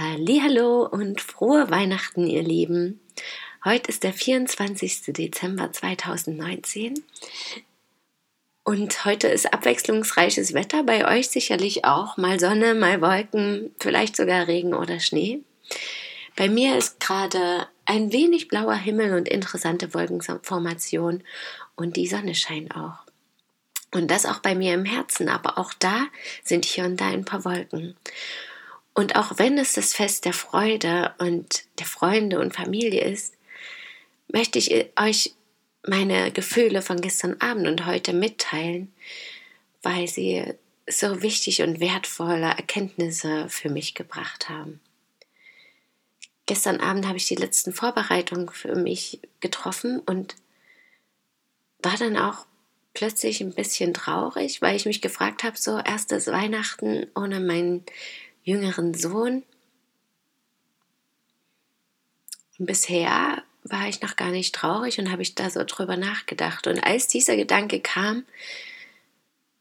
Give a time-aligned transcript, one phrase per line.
[0.00, 3.00] Hallo und frohe Weihnachten, ihr Lieben.
[3.64, 5.06] Heute ist der 24.
[5.08, 7.02] Dezember 2019
[8.62, 12.16] und heute ist abwechslungsreiches Wetter bei euch sicherlich auch.
[12.16, 15.40] Mal Sonne, mal Wolken, vielleicht sogar Regen oder Schnee.
[16.36, 21.24] Bei mir ist gerade ein wenig blauer Himmel und interessante Wolkenformation
[21.74, 22.98] und die Sonne scheint auch.
[23.92, 26.06] Und das auch bei mir im Herzen, aber auch da
[26.44, 27.96] sind hier und da ein paar Wolken.
[28.98, 33.32] Und auch wenn es das Fest der Freude und der Freunde und Familie ist,
[34.26, 35.36] möchte ich euch
[35.86, 38.92] meine Gefühle von gestern Abend und heute mitteilen,
[39.84, 40.52] weil sie
[40.90, 44.80] so wichtig und wertvolle Erkenntnisse für mich gebracht haben.
[46.46, 50.34] Gestern Abend habe ich die letzten Vorbereitungen für mich getroffen und
[51.84, 52.46] war dann auch
[52.94, 57.84] plötzlich ein bisschen traurig, weil ich mich gefragt habe, so erstes Weihnachten ohne meinen
[58.48, 59.44] jüngeren Sohn.
[62.58, 66.66] Und bisher war ich noch gar nicht traurig und habe ich da so drüber nachgedacht.
[66.66, 68.24] Und als dieser Gedanke kam,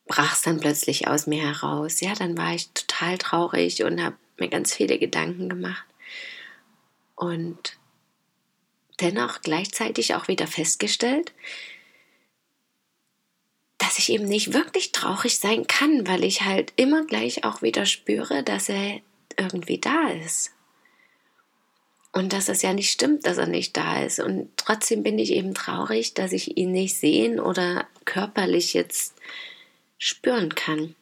[0.07, 1.99] brach es dann plötzlich aus mir heraus.
[1.99, 5.85] Ja, dann war ich total traurig und habe mir ganz viele Gedanken gemacht.
[7.15, 7.77] Und
[9.01, 11.33] dennoch gleichzeitig auch wieder festgestellt,
[13.97, 17.87] dass ich eben nicht wirklich traurig sein kann, weil ich halt immer gleich auch wieder
[17.87, 19.01] spüre, dass er
[19.37, 20.51] irgendwie da ist.
[22.11, 24.19] Und dass es ja nicht stimmt, dass er nicht da ist.
[24.19, 29.15] Und trotzdem bin ich eben traurig, dass ich ihn nicht sehen oder körperlich jetzt
[29.97, 30.95] spüren kann.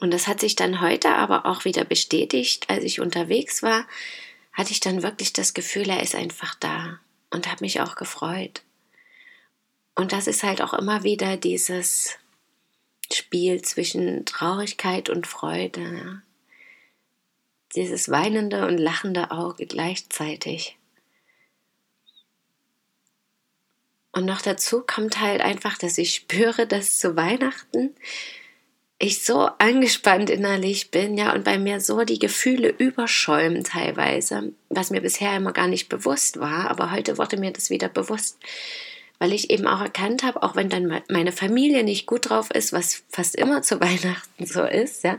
[0.00, 3.86] Und das hat sich dann heute aber auch wieder bestätigt, als ich unterwegs war,
[4.52, 6.98] hatte ich dann wirklich das Gefühl, er ist einfach da
[7.30, 8.62] und habe mich auch gefreut.
[9.96, 12.18] Und das ist halt auch immer wieder dieses
[13.12, 16.22] Spiel zwischen Traurigkeit und Freude.
[17.74, 20.76] Dieses weinende und lachende Auge gleichzeitig.
[24.12, 27.94] Und noch dazu kommt halt einfach, dass ich spüre, dass zu Weihnachten
[28.98, 34.88] ich so angespannt innerlich bin, ja, und bei mir so die Gefühle überschäumen teilweise, was
[34.90, 38.38] mir bisher immer gar nicht bewusst war, aber heute wurde mir das wieder bewusst,
[39.18, 42.72] weil ich eben auch erkannt habe, auch wenn dann meine Familie nicht gut drauf ist,
[42.72, 45.18] was fast immer zu Weihnachten so ist, ja,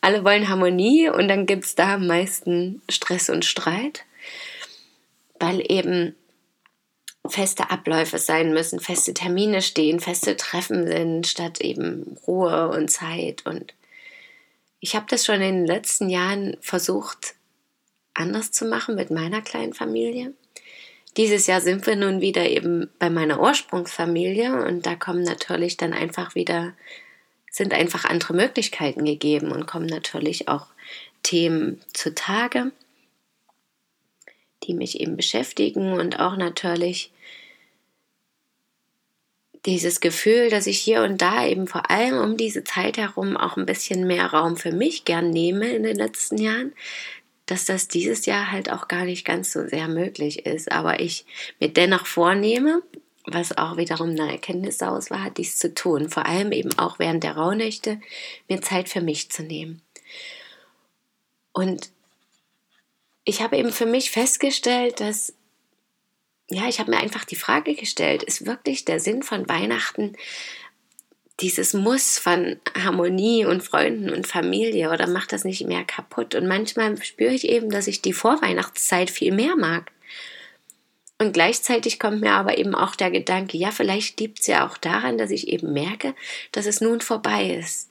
[0.00, 4.04] alle wollen Harmonie und dann gibt es da am meisten Stress und Streit,
[5.38, 6.14] weil eben
[7.28, 13.44] feste Abläufe sein müssen, feste Termine stehen, feste Treffen sind, statt eben Ruhe und Zeit.
[13.44, 13.74] Und
[14.80, 17.34] ich habe das schon in den letzten Jahren versucht,
[18.14, 20.32] anders zu machen mit meiner kleinen Familie.
[21.16, 25.92] Dieses Jahr sind wir nun wieder eben bei meiner Ursprungsfamilie und da kommen natürlich dann
[25.92, 26.74] einfach wieder,
[27.50, 30.66] sind einfach andere Möglichkeiten gegeben und kommen natürlich auch
[31.22, 32.70] Themen zutage,
[34.62, 37.12] die mich eben beschäftigen und auch natürlich
[39.66, 43.56] dieses Gefühl, dass ich hier und da eben vor allem um diese Zeit herum auch
[43.56, 46.72] ein bisschen mehr Raum für mich gern nehme in den letzten Jahren,
[47.50, 50.70] dass das dieses Jahr halt auch gar nicht ganz so sehr möglich ist.
[50.70, 51.26] Aber ich
[51.58, 52.82] mir dennoch vornehme,
[53.24, 56.08] was auch wiederum eine Erkenntnis daraus war, dies zu tun.
[56.08, 58.00] Vor allem eben auch während der Rauhnächte,
[58.48, 59.82] mir Zeit für mich zu nehmen.
[61.52, 61.90] Und
[63.24, 65.34] ich habe eben für mich festgestellt, dass,
[66.48, 70.16] ja, ich habe mir einfach die Frage gestellt, ist wirklich der Sinn von Weihnachten
[71.40, 76.34] dieses Muss von Harmonie und Freunden und Familie oder macht das nicht mehr kaputt?
[76.34, 79.90] Und manchmal spüre ich eben, dass ich die Vorweihnachtszeit viel mehr mag.
[81.18, 84.78] Und gleichzeitig kommt mir aber eben auch der Gedanke, ja, vielleicht liegt es ja auch
[84.78, 86.14] daran, dass ich eben merke,
[86.52, 87.90] dass es nun vorbei ist.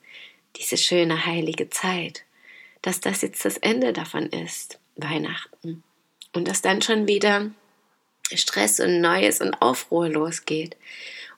[0.56, 2.24] Diese schöne heilige Zeit.
[2.82, 5.84] Dass das jetzt das Ende davon ist, Weihnachten.
[6.34, 7.52] Und dass dann schon wieder
[8.34, 10.76] Stress und Neues und Aufruhr losgeht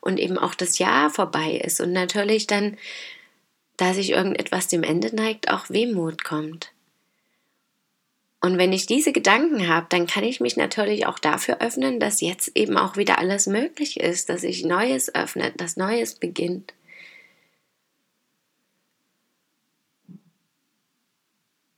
[0.02, 2.76] und eben auch das Jahr vorbei ist und natürlich dann,
[3.78, 6.72] da sich irgendetwas dem Ende neigt, auch Wehmut kommt.
[8.40, 12.20] Und wenn ich diese Gedanken habe, dann kann ich mich natürlich auch dafür öffnen, dass
[12.20, 16.74] jetzt eben auch wieder alles möglich ist, dass sich Neues öffnet, dass Neues beginnt.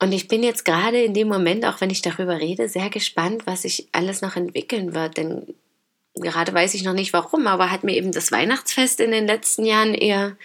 [0.01, 3.47] Und ich bin jetzt gerade in dem Moment, auch wenn ich darüber rede, sehr gespannt,
[3.47, 5.19] was sich alles noch entwickeln wird.
[5.19, 5.55] Denn
[6.15, 9.65] gerade weiß ich noch nicht warum, aber hat mir eben das Weihnachtsfest in den letzten
[9.65, 10.37] Jahren eher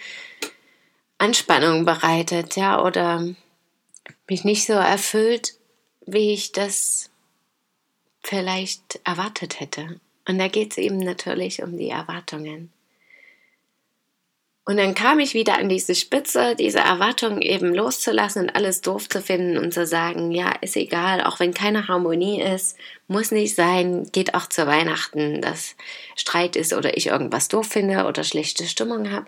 [1.18, 3.28] Anspannung bereitet, ja, oder
[4.28, 5.54] mich nicht so erfüllt,
[6.06, 7.10] wie ich das
[8.22, 10.00] vielleicht erwartet hätte.
[10.26, 12.72] Und da geht es eben natürlich um die Erwartungen.
[14.66, 19.08] Und dann kam ich wieder an diese Spitze, diese Erwartung eben loszulassen und alles doof
[19.08, 22.76] zu finden und zu sagen, ja, ist egal, auch wenn keine Harmonie ist,
[23.08, 25.76] muss nicht sein, geht auch zu Weihnachten, dass
[26.14, 29.26] Streit ist oder ich irgendwas doof finde oder schlechte Stimmung habe.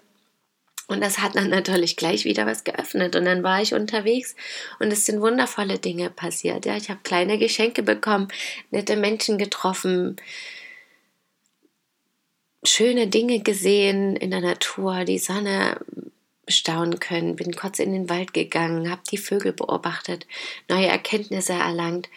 [0.87, 3.17] Und das hat dann natürlich gleich wieder was geöffnet.
[3.17, 4.37] Und dann war ich unterwegs
[4.79, 6.67] und es sind wundervolle Dinge passiert.
[6.67, 8.29] Ja, ich habe kleine Geschenke bekommen,
[8.71, 10.17] nette Menschen getroffen,
[12.65, 15.81] schöne Dinge gesehen in der Natur, die Sonne
[16.47, 20.27] bestaunen können, bin kurz in den Wald gegangen, habe die Vögel beobachtet,
[20.69, 22.09] neue Erkenntnisse erlangt.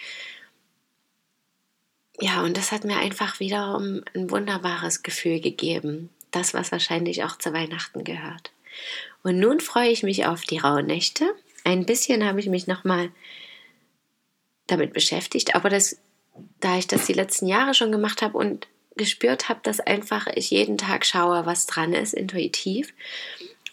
[2.19, 6.09] Ja, und das hat mir einfach wiederum ein wunderbares Gefühl gegeben.
[6.31, 8.51] Das, was wahrscheinlich auch zu Weihnachten gehört.
[9.23, 11.33] Und nun freue ich mich auf die Rauhnächte.
[11.63, 13.09] Ein bisschen habe ich mich nochmal
[14.67, 15.97] damit beschäftigt, aber das,
[16.59, 20.51] da ich das die letzten Jahre schon gemacht habe und gespürt habe, dass einfach ich
[20.51, 22.93] jeden Tag schaue, was dran ist, intuitiv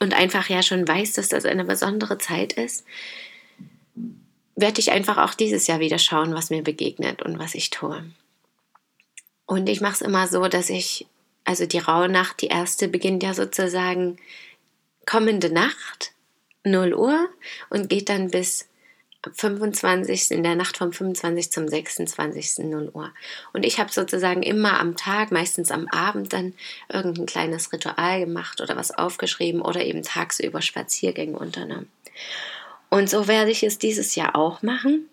[0.00, 2.84] und einfach ja schon weiß, dass das eine besondere Zeit ist,
[4.56, 8.04] werde ich einfach auch dieses Jahr wieder schauen, was mir begegnet und was ich tue.
[9.46, 11.06] Und ich mache es immer so, dass ich,
[11.44, 14.19] also die Rauhnacht, die erste beginnt ja sozusagen
[15.06, 16.12] kommende Nacht,
[16.64, 17.28] 0 Uhr,
[17.70, 18.69] und geht dann bis
[19.32, 20.30] 25.
[20.32, 21.52] in der Nacht vom 25.
[21.52, 22.66] zum 26.
[22.66, 23.12] 0 Uhr.
[23.52, 26.54] Und ich habe sozusagen immer am Tag, meistens am Abend, dann
[26.88, 31.90] irgendein kleines Ritual gemacht oder was aufgeschrieben oder eben tagsüber Spaziergänge unternommen.
[32.90, 35.08] Und so werde ich es dieses Jahr auch machen.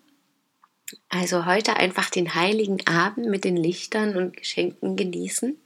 [1.08, 5.56] Also heute einfach den heiligen Abend mit den Lichtern und Geschenken genießen,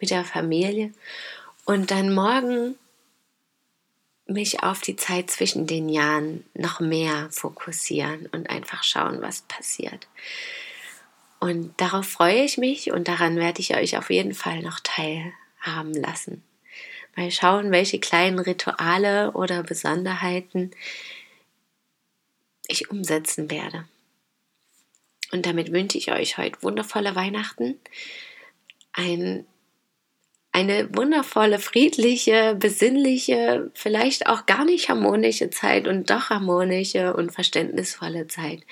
[0.00, 0.92] mit der Familie.
[1.64, 2.74] Und dann morgen
[4.26, 10.08] mich auf die Zeit zwischen den Jahren noch mehr fokussieren und einfach schauen, was passiert.
[11.38, 15.94] Und darauf freue ich mich und daran werde ich euch auf jeden Fall noch teilhaben
[15.94, 16.42] lassen.
[17.14, 20.72] Mal schauen, welche kleinen Rituale oder Besonderheiten
[22.66, 23.86] ich umsetzen werde.
[25.32, 27.78] Und damit wünsche ich euch heute wundervolle Weihnachten,
[28.92, 29.46] ein
[30.56, 38.26] eine wundervolle, friedliche, besinnliche, vielleicht auch gar nicht harmonische Zeit und doch harmonische und verständnisvolle
[38.26, 38.62] Zeit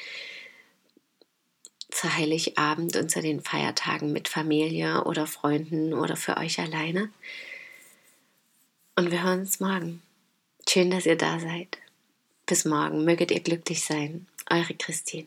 [1.91, 7.11] zu Heiligabend und zu den Feiertagen mit Familie oder Freunden oder für euch alleine.
[8.97, 10.01] Und wir hören uns morgen.
[10.67, 11.77] Schön, dass ihr da seid.
[12.47, 13.05] Bis morgen.
[13.05, 14.27] Möget ihr glücklich sein.
[14.49, 15.27] Eure Christine.